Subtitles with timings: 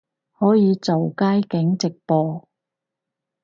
[0.39, 2.47] 可以做街景直播